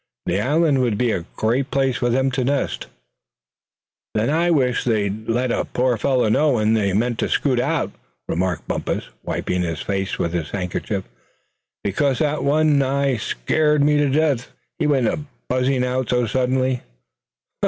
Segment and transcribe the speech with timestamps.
[0.25, 2.87] The island would be a great place for their nests."
[4.15, 7.91] "Then I wish they'd let a poor feller know when they meant to scoot off,"
[8.27, 11.03] remarked Bumpus, wiping his face with his handkerchief;
[11.83, 16.81] "because that one nigh scared me to death, he went buzzing off so sudden like."